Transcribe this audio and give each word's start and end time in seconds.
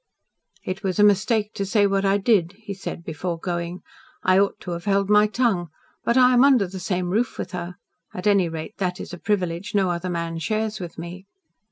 "It 0.63 0.81
was 0.81 0.97
a 0.97 1.03
mistake 1.03 1.53
to 1.53 1.63
say 1.63 1.85
what 1.85 2.05
I 2.05 2.17
did," 2.17 2.53
he 2.53 2.73
said 2.73 3.03
before 3.03 3.37
going. 3.37 3.83
"I 4.23 4.39
ought 4.39 4.59
to 4.61 4.71
have 4.71 4.85
held 4.85 5.11
my 5.11 5.27
tongue. 5.27 5.67
But 6.03 6.17
I 6.17 6.33
am 6.33 6.43
under 6.43 6.65
the 6.65 6.79
same 6.79 7.09
roof 7.11 7.37
with 7.37 7.51
her. 7.51 7.75
At 8.11 8.25
any 8.25 8.49
rate, 8.49 8.77
that 8.79 8.99
is 8.99 9.13
a 9.13 9.19
privilege 9.19 9.75
no 9.75 9.91
other 9.91 10.09
man 10.09 10.39
shares 10.39 10.79
with 10.79 10.97
me." 10.97 11.27